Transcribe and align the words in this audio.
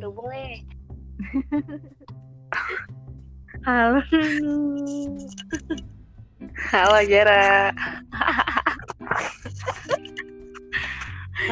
terhubung 0.00 0.32
nih. 0.32 0.64
Halo. 3.68 4.00
Halo 6.72 6.98
Jera. 7.04 7.68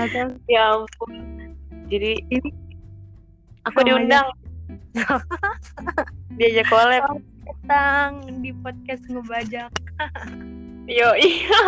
Atau 0.00 0.32
ya 0.48 0.80
ampun. 0.80 1.12
Jadi 1.92 2.24
ini 2.32 2.48
aku 3.69 3.84
Sama 3.84 3.88
diundang. 3.92 4.24
Diajak 6.41 6.73
collab. 6.73 7.05
datang 7.45 8.24
di 8.41 8.56
podcast 8.65 9.05
ngebajak. 9.12 9.69
Yo 10.88 11.12
iya. 11.20 11.60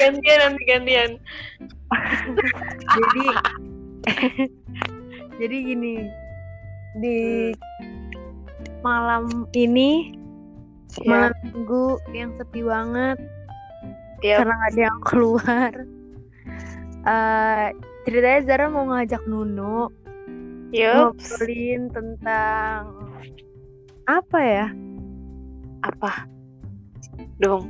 gantian 0.00 0.38
nanti 0.40 0.62
gantian. 0.64 1.20
Jadi 2.88 3.26
jadi 5.40 5.56
gini 5.64 5.94
di 7.00 7.50
malam 8.84 9.48
ini 9.56 10.20
Ya, 11.02 11.10
malam 11.10 11.34
minggu 11.42 11.98
yang 12.14 12.30
sepi 12.38 12.62
banget 12.62 13.18
tiap 14.22 14.46
karena 14.46 14.54
nggak 14.54 14.70
ada 14.70 14.82
yang 14.90 15.00
keluar. 15.02 15.72
Eh 17.04 17.68
ceritanya 18.08 18.40
Zara 18.48 18.72
mau 18.72 18.88
ngajak 18.88 19.28
Nuno 19.28 19.92
yup. 20.72 21.20
ngobrolin 21.20 21.92
tentang 21.92 22.96
apa 24.08 24.38
ya? 24.40 24.72
Apa? 25.84 26.24
Dong. 27.36 27.68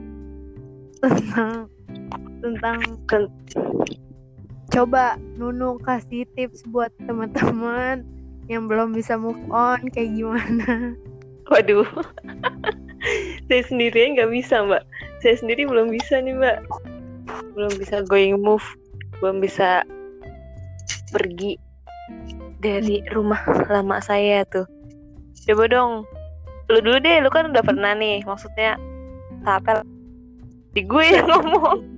Tentang 1.02 1.66
tentang 2.38 2.78
coba 4.74 5.14
Nunu 5.38 5.78
kasih 5.86 6.26
tips 6.34 6.66
buat 6.74 6.90
teman-teman 7.06 8.02
yang 8.50 8.66
belum 8.66 8.90
bisa 8.90 9.14
move 9.14 9.38
on 9.54 9.86
kayak 9.94 10.10
gimana. 10.18 10.98
Waduh. 11.46 11.86
Saya 13.46 13.62
sendiri 13.70 14.18
nggak 14.18 14.34
bisa 14.34 14.66
mbak. 14.66 14.82
Saya 15.22 15.38
sendiri 15.38 15.68
belum 15.70 15.94
bisa 15.94 16.18
nih 16.18 16.34
mbak. 16.34 16.58
Belum 17.54 17.70
bisa 17.78 18.02
going 18.02 18.34
move. 18.42 18.66
Belum 19.22 19.38
bisa 19.38 19.86
pergi 21.14 21.54
dari 22.58 23.04
rumah 23.14 23.38
lama 23.70 24.02
saya 24.02 24.42
tuh. 24.48 24.66
Coba 25.46 25.70
dong. 25.70 25.92
Lu 26.72 26.80
dulu 26.82 26.98
deh. 26.98 27.22
Lu 27.22 27.30
kan 27.30 27.52
udah 27.52 27.62
pernah 27.62 27.92
nih. 27.94 28.24
Maksudnya 28.24 28.80
tapel 29.44 29.84
di 30.72 30.82
gue 30.82 31.04
yang 31.04 31.28
ngomong. 31.30 31.93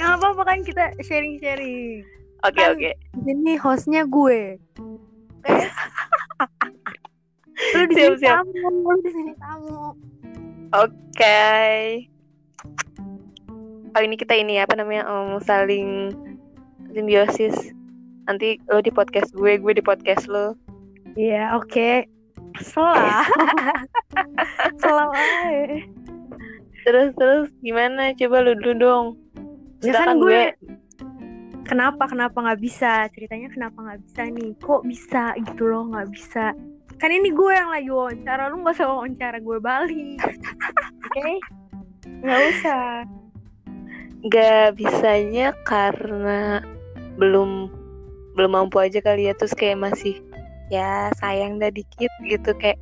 Yang 0.00 0.10
apa-apa 0.16 0.42
kan 0.48 0.58
kita 0.64 0.84
sharing-sharing. 1.04 2.00
Oke 2.40 2.56
Kan- 2.56 2.72
oke. 2.72 2.90
Ini 3.28 3.52
hostnya 3.60 4.08
gue. 4.08 4.56
Oke. 7.60 7.76
Lu 7.76 7.84
di 7.84 7.94
sini 8.00 8.16
tamu, 8.24 8.68
lu 8.88 8.96
di 9.04 9.10
sini 9.12 9.32
tamu. 9.36 9.92
Oke. 10.72 11.40
Kali 13.92 14.04
ini 14.08 14.16
kita 14.16 14.32
ini 14.32 14.56
apa 14.56 14.80
namanya 14.80 15.04
em, 15.04 15.36
saling 15.44 16.16
simbiosis. 16.96 17.52
Nanti 18.24 18.56
lo 18.72 18.80
di 18.80 18.88
podcast 18.88 19.36
gue, 19.36 19.60
gue 19.60 19.72
di 19.76 19.84
podcast 19.84 20.24
lo. 20.32 20.56
Iya, 21.20 21.52
oke. 21.60 22.08
Selah. 22.64 23.28
Selah 24.80 25.12
aja. 25.20 25.84
Terus 26.88 27.12
terus 27.20 27.52
gimana? 27.60 28.16
Coba 28.16 28.40
lu 28.40 28.56
dulu 28.56 28.72
dong. 28.80 29.06
Ya 29.80 29.96
kan 29.96 30.12
Silakan 30.12 30.16
gue 30.20 30.40
kenapa 31.64 32.02
kenapa 32.10 32.36
nggak 32.36 32.60
bisa? 32.60 33.08
Ceritanya 33.16 33.48
kenapa 33.48 33.78
nggak 33.80 34.00
bisa 34.04 34.22
nih? 34.28 34.50
Kok 34.60 34.82
bisa 34.84 35.22
gitu 35.40 35.62
loh 35.68 35.88
nggak 35.88 36.08
bisa? 36.12 36.52
Kan 37.00 37.10
ini 37.16 37.32
gue 37.32 37.52
yang 37.52 37.72
lagi 37.72 37.88
wawancara 37.88 38.52
lu 38.52 38.60
nggak 38.60 38.76
usah 38.76 38.88
wawancara 38.92 39.38
gue 39.40 39.58
balik. 39.62 40.20
Oke. 41.08 41.40
Nggak 42.20 42.40
usah. 42.52 42.84
Gak 44.20 44.76
bisanya 44.76 45.56
karena 45.64 46.60
belum 47.16 47.72
belum 48.36 48.52
mampu 48.52 48.76
aja 48.84 49.00
kali 49.00 49.28
ya 49.28 49.32
terus 49.32 49.56
kayak 49.56 49.80
masih 49.80 50.20
ya 50.68 51.08
sayang 51.18 51.56
dah 51.56 51.72
dikit 51.72 52.12
gitu 52.28 52.52
kayak 52.60 52.76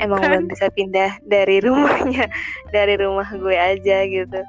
emang 0.00 0.22
Bukan. 0.22 0.30
belum 0.30 0.44
bisa 0.48 0.66
pindah 0.72 1.18
dari 1.26 1.58
rumahnya 1.60 2.30
dari 2.74 2.94
rumah 2.96 3.26
gue 3.26 3.56
aja 3.58 4.06
gitu 4.06 4.40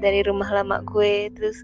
dari 0.00 0.24
rumah 0.24 0.48
lama 0.48 0.80
gue 0.82 1.28
terus 1.36 1.62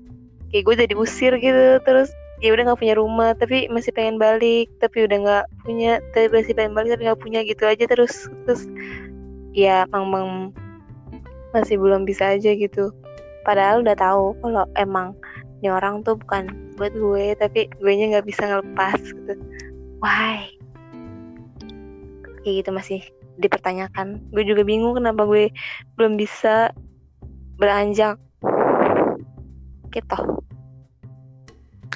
kayak 0.53 0.63
gue 0.69 0.75
udah 0.79 0.89
diusir 0.93 1.33
gitu 1.41 1.81
terus 1.83 2.13
ya 2.45 2.53
udah 2.53 2.69
nggak 2.69 2.81
punya 2.81 2.95
rumah 3.01 3.31
tapi 3.33 3.65
masih 3.73 3.91
pengen 3.97 4.21
balik 4.21 4.69
tapi 4.79 5.09
udah 5.09 5.19
nggak 5.25 5.45
punya 5.65 5.99
tapi 6.13 6.29
masih 6.29 6.53
pengen 6.53 6.77
balik 6.77 6.97
tapi 6.97 7.03
nggak 7.09 7.23
punya 7.25 7.41
gitu 7.49 7.65
aja 7.65 7.85
terus 7.89 8.29
terus 8.45 8.69
ya 9.57 9.89
emang 9.97 10.53
masih 11.57 11.81
belum 11.81 12.05
bisa 12.05 12.37
aja 12.37 12.53
gitu. 12.53 12.93
Padahal 13.49 13.81
udah 13.81 13.97
tahu 13.97 14.37
kalau 14.45 14.69
emang 14.77 15.17
ini 15.65 15.73
orang 15.73 16.05
tuh 16.05 16.21
bukan 16.21 16.53
buat 16.77 16.93
gue 16.93 17.33
tapi 17.41 17.73
gue 17.81 17.93
nya 17.97 18.13
nggak 18.13 18.29
bisa 18.29 18.45
ngelepas 18.45 19.01
gitu. 19.01 19.35
Why? 20.05 20.53
Kayak 22.45 22.55
gitu 22.61 22.71
masih 22.77 23.01
dipertanyakan. 23.41 24.21
Gue 24.37 24.45
juga 24.45 24.61
bingung 24.61 25.01
kenapa 25.01 25.25
gue 25.25 25.49
belum 25.97 26.21
bisa 26.21 26.77
beranjak 27.57 28.21
gitu. 29.97 30.21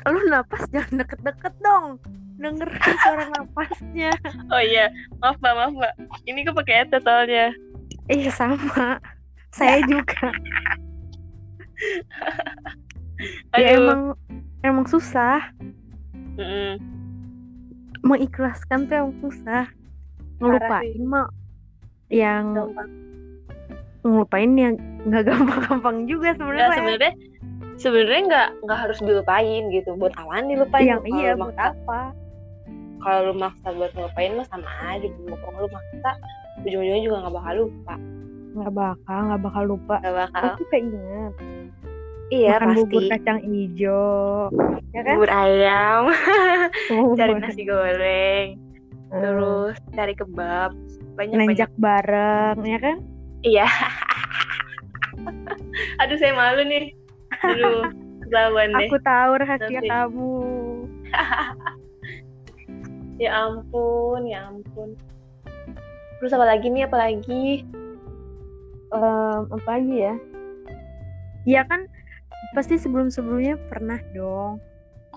Lu 0.09 0.21
napas 0.33 0.65
jangan 0.73 1.05
deket-deket 1.05 1.55
dong. 1.61 2.01
Dengerin 2.41 2.97
suara 3.05 3.25
napasnya. 3.37 4.13
Oh 4.55 4.63
iya 4.63 4.89
maaf 5.21 5.37
mbak 5.45 5.53
maaf 5.53 5.73
mbak. 5.77 5.95
Ini 6.25 6.49
gue 6.49 6.55
pakai 6.57 6.75
headset 6.85 7.05
soalnya. 7.05 7.53
Iya 8.09 8.31
sama. 8.33 8.97
Saya 9.53 9.85
juga. 9.85 10.33
Ya 13.53 13.77
emang 13.77 14.17
emang 14.65 14.89
susah. 14.89 15.53
Mm-mm. 16.41 16.81
mengikhlaskan 18.01 18.89
tuh 18.89 18.97
emang 18.97 19.17
susah. 19.21 19.69
Ngelupain 20.41 21.05
mah 21.05 21.29
yang 22.09 22.57
gampang. 22.57 22.89
ngelupain 24.01 24.53
yang 24.57 24.75
nggak 25.05 25.25
gampang-gampang 25.29 26.09
juga 26.09 26.33
sebenarnya. 26.33 26.73
sebenarnya 26.81 27.13
sebenarnya 27.81 28.23
nggak 28.29 28.49
nggak 28.69 28.79
harus 28.79 28.99
dilupain 29.01 29.63
gitu. 29.73 29.91
Buat 29.97 30.15
awan 30.21 30.53
dilupain? 30.53 30.87
Yang 30.87 31.03
iya 31.11 31.31
lu 31.35 31.49
buat 31.49 31.59
apa? 31.59 32.01
Kalau 33.01 33.33
lu 33.33 33.35
maksa 33.41 33.69
buat 33.73 33.91
ngelupain 33.97 34.37
mah 34.37 34.47
sama 34.53 34.69
aja 34.93 35.07
gitu. 35.09 35.33
Kalau 35.33 35.59
lu 35.65 35.69
maksa 35.73 36.11
ujung-ujungnya 36.69 37.03
juga 37.03 37.17
nggak 37.25 37.35
bakal 37.41 37.55
lupa. 37.67 37.95
Nggak 38.51 38.73
bakal 38.77 39.19
nggak 39.33 39.43
bakal 39.43 39.63
lupa. 39.65 39.97
Nggak 40.05 40.17
bakal. 40.29 40.45
Aku 40.55 40.65
keinget. 40.69 41.33
Iya 42.31 42.63
makan 42.63 42.79
bubur 42.79 43.03
pasti 43.03 43.11
kacang 43.11 43.39
hijau. 43.43 44.55
Ya 44.95 45.01
kan? 45.03 45.15
Bubur 45.19 45.33
ayam. 45.33 46.03
Cari 47.19 47.33
Bubur. 47.35 47.43
nasi 47.43 47.63
goreng. 47.67 48.49
Hmm. 49.11 49.23
terus 49.27 49.77
cari 49.91 50.15
kebab. 50.15 50.71
Banyak 51.19 51.35
nanjak 51.35 51.67
banyak 51.75 51.83
bareng 51.83 52.57
ya 52.63 52.79
kan? 52.79 52.97
Iya. 53.43 53.67
Aduh 56.07 56.17
saya 56.23 56.31
malu 56.31 56.63
nih 56.63 56.95
aduh 57.39 57.87
ketahuan 58.27 58.69
deh. 58.77 58.89
Aku 58.91 58.99
tahu 59.03 59.31
rahasia 59.39 59.81
Nanti. 59.81 59.89
kamu. 59.89 60.35
Ya 63.21 63.37
ampun 63.37 64.25
ya 64.25 64.49
ampun. 64.49 64.97
Terus 66.17 66.33
apa 66.33 66.49
lagi 66.49 66.73
nih 66.73 66.89
apa 66.89 66.97
lagi? 66.97 67.69
Em, 68.97 69.43
apa 69.45 69.69
lagi 69.77 70.09
ya? 70.09 70.17
Iya 71.45 71.69
kan 71.69 71.85
pasti 72.57 72.81
sebelum-sebelumnya 72.81 73.61
pernah 73.69 74.01
dong 74.17 74.57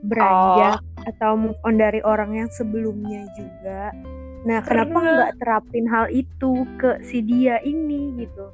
beranjak 0.03 0.83
atau 1.15 1.39
move 1.39 1.55
on 1.63 1.79
dari 1.79 2.03
orang 2.03 2.35
yang 2.35 2.51
sebelumnya 2.51 3.23
juga. 3.39 3.95
Nah, 4.43 4.59
kenapa 4.59 4.99
nggak 4.99 5.39
terapin 5.39 5.87
hal 5.87 6.11
itu 6.11 6.67
ke 6.75 6.99
si 7.07 7.23
dia 7.23 7.63
ini 7.63 8.19
gitu? 8.19 8.51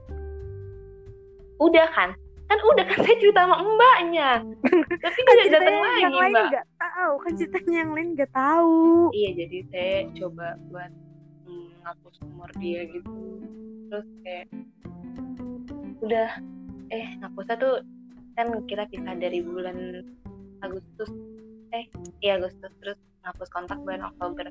udah 1.60 1.88
kan 1.92 2.10
kan 2.50 2.58
udah 2.60 2.86
kan 2.86 3.00
saya 3.06 3.16
cerita 3.22 3.42
sama 3.46 3.58
mbaknya. 3.62 4.30
Tapi 4.90 5.20
Kan 5.22 5.34
dia 5.38 5.50
datang 5.54 5.76
lagi 5.78 6.00
yang 6.02 6.16
lain 6.18 6.34
mbak. 6.34 6.46
nggak 6.50 6.68
tahu, 6.76 7.14
kan 7.22 7.32
ceritanya 7.38 7.78
yang 7.78 7.92
lain 7.94 8.08
nggak 8.18 8.32
tahu. 8.34 8.78
iya 9.14 9.30
jadi 9.38 9.58
saya 9.70 9.94
coba 10.18 10.48
buat 10.68 10.92
mm, 11.46 11.70
ngapus 11.86 12.16
nomor 12.26 12.50
dia 12.58 12.82
gitu. 12.90 13.14
Terus 13.90 14.08
kayak 14.26 14.48
udah 16.00 16.30
eh 16.90 17.08
ngapusnya 17.22 17.56
tuh 17.56 17.76
kan 18.34 18.48
kita 18.66 18.84
pisah 18.90 19.14
dari 19.14 19.40
bulan 19.44 20.02
Agustus 20.60 21.12
eh 21.70 21.86
iya 22.20 22.42
Agustus 22.42 22.72
terus 22.82 22.98
ngapus 23.22 23.50
kontak 23.52 23.78
bulan 23.84 24.10
Oktober 24.10 24.50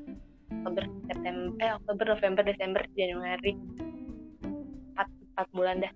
Oktober 0.55 0.83
September 1.09 1.51
eh 1.59 1.71
Oktober 1.75 2.05
November 2.15 2.43
Desember 2.47 2.81
Januari. 2.95 3.53
Empat 4.95 5.07
empat 5.35 5.47
bulan 5.51 5.83
dah 5.83 5.91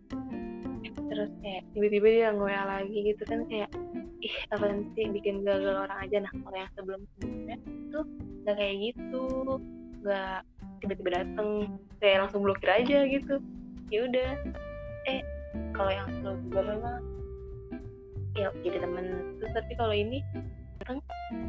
terus 1.13 1.29
kayak 1.45 1.61
tiba-tiba 1.77 2.07
dia 2.09 2.27
nge 2.33 2.57
lagi 2.65 2.97
gitu 3.13 3.23
kan 3.29 3.39
kayak 3.45 3.69
ih 4.25 4.35
apa 4.49 4.65
sih 4.97 5.05
bikin 5.13 5.45
gagal 5.45 5.85
orang 5.85 5.99
aja? 6.01 6.17
Nah 6.25 6.33
kalau 6.41 6.57
yang 6.57 6.71
sebelum 6.73 7.01
sebelumnya 7.13 7.57
tuh 7.93 8.05
nggak 8.43 8.55
kayak 8.57 8.75
gitu 8.81 9.25
nggak 10.01 10.39
tiba-tiba 10.81 11.09
dateng 11.21 11.49
kayak 12.01 12.17
langsung 12.25 12.41
blokir 12.41 12.69
aja 12.73 12.97
gitu. 13.05 13.35
Ya 13.93 13.99
udah 14.09 14.29
eh 15.05 15.21
kalau 15.77 15.91
yang 15.93 16.07
sebelum 16.17 16.35
sebelumnya 16.49 16.73
memang 16.81 16.97
ya 18.33 18.47
jadi 18.65 18.77
temen. 18.81 19.05
Terus 19.37 19.51
tapi 19.53 19.73
kalau 19.77 19.93
ini 19.93 20.17
datang 20.81 20.99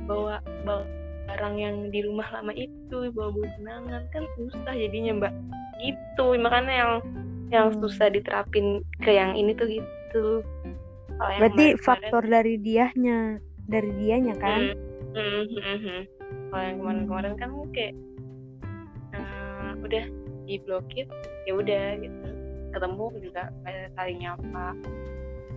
bawa 0.05 0.45
bawa 0.69 0.85
barang 1.25 1.57
yang 1.57 1.89
di 1.89 2.05
rumah 2.05 2.29
lama 2.37 2.53
itu 2.53 3.09
bawa 3.17 3.33
bawa 3.33 3.49
kenangan 3.57 4.03
kan 4.13 4.23
susah 4.37 4.75
jadinya 4.77 5.25
mbak. 5.25 5.33
Gitu 5.81 6.27
makanya 6.37 6.75
yang 6.75 6.93
yang 7.49 7.69
Hmm. 7.70 7.81
susah 7.81 8.08
diterapin 8.08 8.81
ke 9.00 9.11
yang 9.11 9.35
ini 9.35 9.52
tuh 9.52 9.69
gitu 9.69 10.41
yang 11.14 11.41
Berarti 11.41 11.75
kemarin-kemarin- 11.75 11.81
faktor 11.81 12.23
dari 12.25 12.55
dianya, 12.58 13.19
dari 13.64 13.91
dianya 13.96 14.35
kan? 14.37 14.61
Hmm, 15.14 15.43
hmm, 15.44 15.44
hmm, 15.55 15.79
hmm. 15.79 16.00
Kalau 16.50 16.62
yang 16.62 16.76
kemarin-kemarin 16.79 17.35
kan 17.37 17.50
kayak 17.70 17.94
eh, 19.12 19.70
udah 19.79 20.05
diblokir, 20.44 21.06
ya 21.44 21.52
udah 21.55 21.87
gitu. 21.99 22.29
Ketemu 22.75 23.05
juga 23.23 23.43
kayak 23.62 23.94
saling 23.94 24.19
nyapa, 24.19 24.67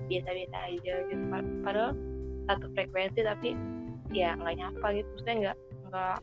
biasa-biasa 0.08 0.58
aja 0.70 0.94
gitu. 1.10 1.24
Pad- 1.34 1.54
Padahal 1.66 1.92
satu 2.46 2.66
frekuensi 2.72 3.20
tapi 3.20 3.50
ya 4.14 4.38
nggak 4.38 4.56
nyapa 4.56 4.88
gitu. 4.94 5.08
Maksudnya 5.12 5.36
nggak 5.42 5.58
nggak 5.90 6.18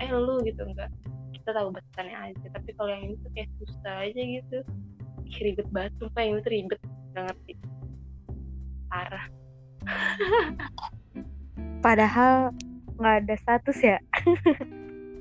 eh 0.00 0.08
lu 0.10 0.34
gitu 0.42 0.62
nggak. 0.64 0.90
Kita 1.36 1.50
tahu 1.52 1.68
batasannya 1.70 2.16
aja. 2.32 2.46
Tapi 2.56 2.70
kalau 2.72 2.90
yang 2.90 3.02
ini 3.04 3.14
tuh 3.20 3.30
kayak 3.36 3.48
susah 3.60 3.94
aja 4.08 4.20
gitu. 4.20 4.58
Ih, 5.28 5.38
ribet 5.44 5.68
banget, 5.68 5.92
sumpah 6.00 6.20
yang 6.24 6.32
ini 6.34 6.40
tuh 6.40 6.52
ribet. 6.52 6.80
Gak 7.12 7.22
ngerti. 7.28 7.52
Parah. 8.88 9.24
Padahal 11.84 12.50
nggak 12.98 13.16
ada 13.24 13.34
status 13.38 13.78
ya. 13.80 13.98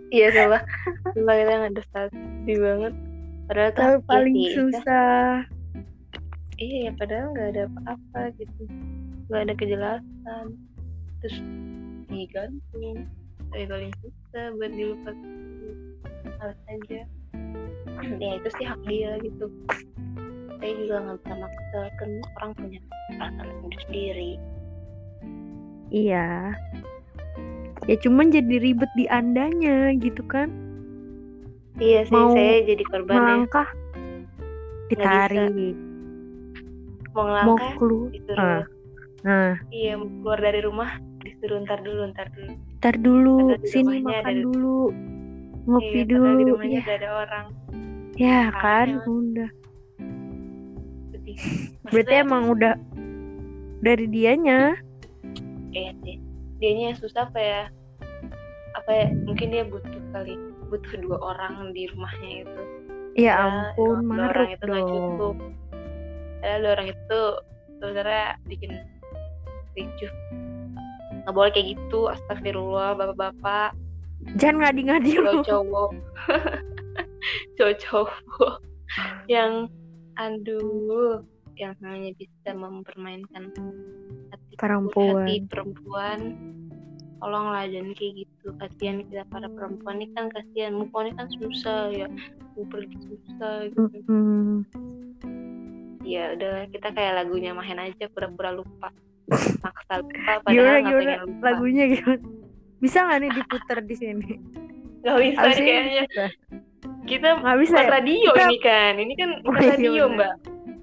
Iya 0.08 0.32
coba 0.32 0.64
Coba 1.12 1.32
kita 1.36 1.52
nggak 1.52 1.72
ada 1.76 1.84
stasi 1.92 2.54
banget 2.56 2.94
Padahal 3.52 3.72
Tapi 3.76 3.92
iya 3.92 4.08
paling 4.08 4.36
kita- 4.40 4.56
susah. 4.56 5.28
Iya 6.56 6.78
ya 6.88 6.92
padahal 6.96 7.28
nggak 7.36 7.48
ada 7.52 7.62
apa-apa 7.68 8.22
gitu 8.40 8.62
nggak 9.28 9.42
ada 9.44 9.54
kejelasan 9.60 10.46
Terus 11.20 11.38
digantung 12.08 13.04
Tapi 13.52 13.68
paling 13.68 13.92
susah 14.00 14.44
buat 14.56 14.72
dilupa 14.72 15.12
Harus 16.40 16.60
aja 16.72 17.02
Ya 18.24 18.32
itu 18.36 18.50
sih 18.56 18.66
hak 18.66 18.80
dia 18.86 19.12
gitu 19.20 19.46
Saya 20.58 20.72
juga 20.76 20.96
nggak 21.00 21.18
bisa 21.20 21.34
maksa 21.38 21.80
Kan 21.96 22.10
orang 22.36 22.52
punya 22.56 22.80
perasaan 23.16 23.50
sendiri 23.86 24.32
Iya. 25.88 26.52
Ya 27.88 27.96
cuman 27.98 28.28
jadi 28.28 28.60
ribet 28.60 28.92
di 28.94 29.08
andanya 29.08 29.96
gitu 29.96 30.20
kan. 30.28 30.52
Iya 31.80 32.04
sih 32.04 32.12
Mau 32.12 32.36
saya 32.36 32.60
jadi 32.66 32.84
korban 32.84 33.16
Melangkah 33.16 33.68
ditarik, 34.88 35.48
Mau 37.08 37.24
mau 37.24 37.56
ngelangkah 37.56 37.72
keluar. 37.80 38.10
disuruh 38.12 38.44
Ah. 38.44 38.64
Nah, 39.24 39.54
Iya 39.70 39.96
mau 39.96 40.08
keluar 40.12 40.40
dari 40.42 40.60
rumah 40.60 40.92
Disuruh 41.20 41.64
ntar 41.64 41.80
dulu 41.80 42.02
ntar 42.12 42.28
dulu 42.32 42.52
ntar 42.78 42.96
dulu, 42.96 43.36
sini 43.64 44.00
makan 44.00 44.36
dulu, 44.44 44.92
ngopi 45.66 45.88
Iya, 45.98 46.04
padahal 46.06 46.36
di 46.36 46.44
dulu. 46.44 46.52
rumahnya 46.52 46.80
Ya, 46.80 46.94
ada 46.94 47.10
orang 47.18 47.46
ya 48.18 48.50
kan, 48.52 48.88
Makanya. 48.98 49.06
udah. 49.08 49.50
sedih. 51.14 51.38
Berarti 51.88 52.14
emang 52.18 52.44
udah 52.50 52.74
dari 53.80 54.06
dianya. 54.08 54.76
iya 55.72 55.94
sih. 56.02 56.18
Dianya 56.58 56.84
yang 56.92 56.98
susah 56.98 57.30
apa 57.30 57.38
ya? 57.38 57.62
Apa 58.76 58.90
ya? 58.92 59.06
Mungkin 59.24 59.54
dia 59.54 59.64
butuh 59.64 60.02
kali, 60.12 60.34
butuh 60.68 60.94
dua 61.00 61.18
orang 61.22 61.72
di 61.72 61.86
rumahnya 61.88 62.44
itu. 62.44 62.62
Ya 63.14 63.34
Padahal 63.34 63.54
ampun, 63.74 63.98
dua 63.98 64.10
maruk 64.10 64.30
orang 64.34 64.50
itu 64.50 64.64
nggak 64.66 64.86
cukup. 64.88 65.36
Padahal 66.38 66.60
dua 66.60 66.72
orang 66.74 66.88
itu 66.90 67.20
sebenarnya 67.78 68.26
bikin 68.46 68.72
ricuh. 69.74 70.12
Nggak 71.22 71.34
boleh 71.34 71.52
kayak 71.54 71.68
gitu. 71.78 72.00
Astagfirullah, 72.10 72.90
bapak-bapak, 72.96 73.70
Jangan 74.34 74.58
ngadi-ngadi 74.66 75.12
lu. 75.14 75.30
cowok-cowok, 75.46 75.90
cowok-cowok 77.58 78.62
yang 79.28 79.68
aduh 80.16 81.22
yang 81.58 81.74
hanya 81.82 82.14
bisa 82.16 82.54
mempermainkan 82.54 83.50
hati 84.30 84.54
Perempuan. 84.56 85.26
hati 85.26 85.36
perempuan. 85.46 86.20
Tolonglah 87.18 87.66
jangan 87.66 87.98
kayak 87.98 88.14
gitu. 88.22 88.48
Kasihan 88.62 89.02
kita 89.02 89.26
para 89.28 89.50
perempuan 89.50 89.98
ini 89.98 90.14
kan 90.14 90.30
kasihan. 90.30 90.78
Move 90.78 90.94
ini 91.02 91.12
kan 91.14 91.26
susah 91.34 91.90
ya. 91.90 92.06
Mau 92.54 92.66
pergi 92.70 92.94
susah 93.02 93.56
gitu. 93.74 93.90
Mm-mm. 94.06 94.62
ya 96.06 96.32
udah 96.34 96.72
kita 96.72 96.88
kayak 96.90 97.20
lagunya 97.20 97.52
main 97.52 97.78
aja 97.78 98.06
pura-pura 98.08 98.54
lupa. 98.54 98.94
Maksa 99.66 99.94
lupa 100.00 100.14
Gimana 100.14 100.46
padahal 100.46 100.78
gimana? 100.80 100.98
pengen 101.02 101.20
lupa. 101.26 101.42
Lagunya 101.44 101.84
gimana? 101.90 102.22
Bisa 102.78 102.98
nggak 103.02 103.20
nih 103.20 103.32
diputar 103.34 103.78
di 103.82 103.96
sini? 103.98 104.30
nggak 104.98 105.18
bisa 105.20 105.38
Harusnya 105.40 105.66
kayaknya. 105.66 106.04
bisa. 106.06 106.26
Kita 107.08 107.28
Nggak 107.38 107.58
bisa 107.60 107.78
ya? 107.78 107.88
radio 107.90 108.30
Kita- 108.30 108.46
ini 108.46 108.58
kan 108.60 108.94
ini 108.98 109.14
kan 109.16 109.30
Oh, 109.42 109.54
iya 109.56 109.72
radio 109.72 109.92
benar. 110.06 110.14
mbak 110.14 110.34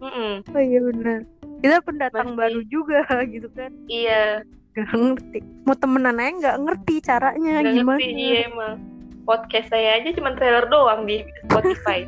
Mm-mm. 0.01 0.33
Oh 0.47 0.61
iya 0.61 0.81
benar. 0.83 1.19
Kita 1.59 1.77
pendatang 1.81 2.29
Masih. 2.29 2.39
baru 2.39 2.61
juga 2.67 2.99
gitu 3.31 3.49
kan. 3.51 3.71
iya 3.87 4.41
Gak 4.73 4.91
ngerti. 4.91 5.39
Mau 5.63 5.73
temenan 5.73 6.19
aja 6.19 6.31
nggak 6.35 6.57
ngerti 6.61 6.95
caranya 7.01 7.53
nggak 7.59 7.75
gimana. 7.75 7.95
ngerti 7.95 8.09
iya 8.13 8.39
emang 8.45 8.75
podcast 9.23 9.69
saya 9.69 9.91
aja 9.97 10.09
cuma 10.13 10.35
trailer 10.35 10.67
doang 10.67 11.05
di 11.05 11.23
Spotify 11.43 12.05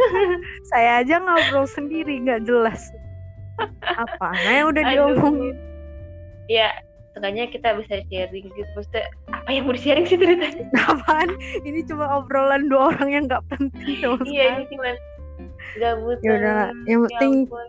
Saya 0.70 1.00
aja 1.00 1.16
ngobrol 1.16 1.64
sendiri 1.66 2.20
nggak 2.20 2.44
jelas. 2.44 2.92
Apa? 4.02 4.28
Yang 4.42 4.66
udah 4.68 4.82
diomongin. 4.86 5.54
ya 6.46 6.68
setidaknya 7.10 7.44
kita 7.48 7.68
bisa 7.74 7.94
sharing 8.06 8.46
gitu 8.48 8.70
maksudnya 8.72 9.04
apa 9.28 9.48
yang 9.50 9.64
mau 9.64 9.74
di 9.74 9.80
sharing 9.80 10.06
sih 10.06 10.14
ceritanya 10.14 10.62
Apaan? 10.90 11.28
Ini 11.60 11.80
cuma 11.84 12.06
obrolan 12.16 12.66
dua 12.66 12.94
orang 12.94 13.08
yang 13.10 13.24
nggak 13.26 13.44
penting 13.48 13.98
iya 14.24 14.56
ini 14.56 14.64
cuma 14.68 14.94
gabut 15.76 16.18
Ya 16.20 16.30
udah, 16.32 16.62
yang 16.84 17.00
penting 17.06 17.32
ampun. 17.44 17.68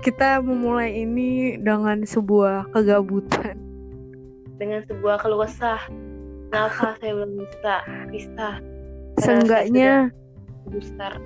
kita 0.00 0.40
memulai 0.40 0.90
ini 0.96 1.30
dengan 1.56 2.02
sebuah 2.02 2.68
kegabutan. 2.70 3.56
dengan 4.54 4.80
sebuah 4.84 5.18
keluh 5.18 5.42
kesah 5.42 5.80
kenapa 6.48 6.94
saya 6.98 7.12
belum 7.12 7.32
bisa 7.36 7.74
bisa 8.08 8.48
Seenggaknya 9.16 10.10
besar 10.66 11.18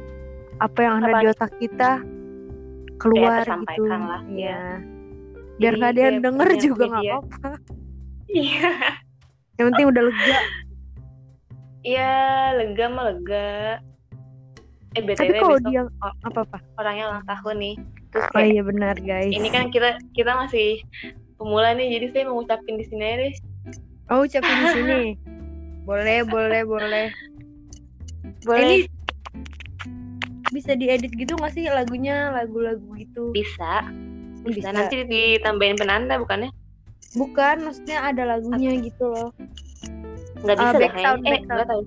apa 0.59 0.79
yang 0.81 0.95
ada 0.99 1.09
Apa 1.09 1.19
di 1.19 1.27
otak 1.29 1.53
kita 1.57 1.91
keluar 2.97 3.47
gitu. 3.47 3.85
lah, 3.87 4.21
ya. 4.27 4.35
Iya. 4.35 4.61
Biar 5.59 5.75
Jadi 5.75 5.79
nggak 5.79 5.91
ada 5.91 6.03
yang 6.03 6.19
denger 6.23 6.49
juga 6.57 6.83
nggak 6.87 7.05
apa-apa. 7.05 7.51
iya 8.29 8.73
Yang 9.59 9.67
penting 9.69 9.87
udah 9.89 10.03
lega. 10.07 10.39
iya 11.83 12.13
lega 12.55 12.87
mah 12.89 13.05
lega 13.11 13.49
eh 14.95 15.03
btw 15.03 15.19
Tapi 15.19 15.33
kalau 15.37 15.59
dia 15.61 15.83
o- 15.85 16.17
apa-apa. 16.23 16.59
orangnya 16.77 17.05
ulang 17.09 17.27
tahun 17.27 17.57
nih 17.59 17.75
terus 18.09 18.25
Oh 18.25 18.33
kayak 18.35 18.51
iya 18.51 18.63
benar 18.63 18.95
guys. 18.99 19.33
ini 19.33 19.49
kan 19.49 19.69
kita 19.69 19.91
kita 20.13 20.33
masih 20.35 20.81
pemula 21.37 21.75
nih 21.75 21.99
jadi 21.99 22.07
saya 22.11 22.23
mau 22.27 22.39
ngucapin 22.39 22.77
di 22.77 22.85
sini 22.87 23.03
aja 23.05 23.17
deh 23.19 23.35
Oh 24.09 24.25
ucapin 24.25 24.57
di 24.57 24.67
sini. 24.73 25.01
boleh, 25.89 26.25
boleh, 26.25 26.63
boleh. 26.65 27.07
boleh 28.43 28.65
Ini 28.65 28.77
bisa 30.49 30.73
diedit 30.73 31.13
gitu 31.13 31.37
nggak 31.37 31.53
sih 31.53 31.69
lagunya, 31.69 32.33
lagu-lagu 32.33 32.89
gitu? 32.97 33.31
bisa 33.31 33.85
Bisa. 34.49 34.69
Nah, 34.69 34.83
nanti 34.83 35.05
ditambahin 35.05 35.77
penanda 35.77 36.17
bukannya? 36.17 36.51
Bukan, 37.15 37.57
maksudnya 37.63 38.05
ada 38.05 38.23
lagunya 38.27 38.77
gitu 38.79 39.05
loh. 39.07 39.31
Nggak 40.39 40.55
Ah, 40.55 40.61
bisa 40.61 40.71
dah 40.71 40.81
background, 40.81 41.19
kayaknya. 41.19 41.29
Eh, 41.29 41.33
background. 41.35 41.49
nggak 41.51 41.69
tahu. 41.69 41.83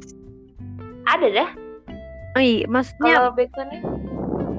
Ada 1.04 1.28
dah. 1.32 1.50
Oh 2.32 2.42
iya, 2.42 2.66
maksudnya 2.66 3.12
Kalau 3.12 3.32
backsoundnya 3.34 3.80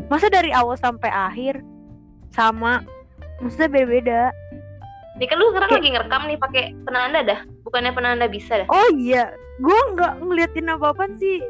masa 0.06 0.26
dari 0.28 0.52
awal 0.52 0.76
sampai 0.76 1.08
akhir 1.08 1.64
sama 2.28 2.84
maksudnya 3.38 3.68
beda-beda. 3.70 4.22
Nih 5.16 5.26
kan 5.26 5.36
lu 5.36 5.48
sekarang 5.50 5.68
Kayak- 5.68 5.80
lagi 5.80 5.90
ngerekam 5.90 6.22
nih 6.26 6.38
pakai 6.38 6.64
penanda 6.84 7.20
dah. 7.22 7.40
Bukannya 7.64 7.92
penanda 7.92 8.24
bisa 8.26 8.52
dah. 8.60 8.66
Oh 8.68 8.88
iya, 8.92 9.32
gue 9.58 9.78
nggak 9.92 10.12
ngeliatin 10.20 10.68
apa-apa 10.68 11.08
sih. 11.16 11.40